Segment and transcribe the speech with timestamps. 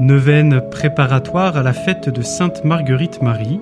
[0.00, 3.60] Neuvaine préparatoire à la fête de Sainte Marguerite Marie,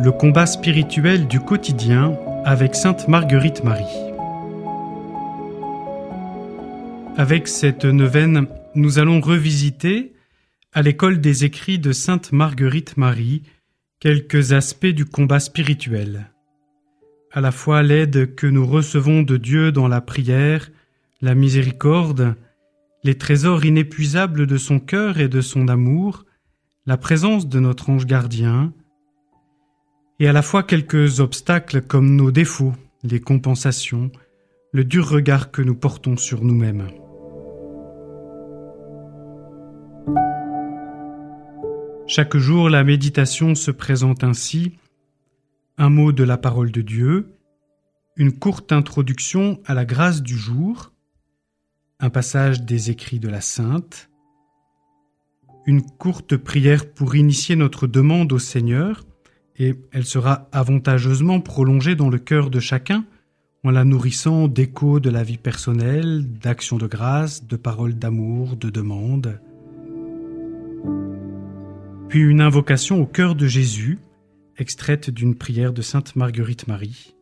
[0.00, 3.84] le combat spirituel du quotidien avec Sainte Marguerite Marie.
[7.16, 10.14] Avec cette neuvaine, nous allons revisiter,
[10.72, 13.42] à l'école des écrits de Sainte Marguerite Marie,
[14.00, 16.26] quelques aspects du combat spirituel.
[17.30, 20.70] À la fois l'aide que nous recevons de Dieu dans la prière,
[21.20, 22.34] la miséricorde,
[23.04, 26.24] les trésors inépuisables de son cœur et de son amour,
[26.86, 28.72] la présence de notre ange gardien,
[30.20, 34.10] et à la fois quelques obstacles comme nos défauts, les compensations,
[34.70, 36.88] le dur regard que nous portons sur nous-mêmes.
[42.06, 44.78] Chaque jour, la méditation se présente ainsi
[45.78, 47.32] un mot de la parole de Dieu,
[48.16, 50.92] une courte introduction à la grâce du jour,
[52.02, 54.10] un passage des écrits de la Sainte,
[55.66, 59.06] une courte prière pour initier notre demande au Seigneur,
[59.56, 63.04] et elle sera avantageusement prolongée dans le cœur de chacun
[63.62, 68.68] en la nourrissant d'échos de la vie personnelle, d'actions de grâce, de paroles d'amour, de
[68.68, 69.40] demandes.
[72.08, 74.00] Puis une invocation au cœur de Jésus,
[74.58, 77.14] extraite d'une prière de Sainte Marguerite Marie.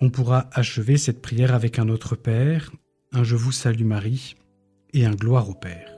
[0.00, 2.72] On pourra achever cette prière avec un autre Père,
[3.12, 4.36] un Je vous salue Marie
[4.92, 5.95] et un Gloire au Père.